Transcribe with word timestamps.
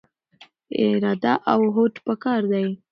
اراده 0.79 1.33
او 1.51 1.61
هوډ 1.75 1.93
پکار 2.05 2.41
دی. 2.51 2.65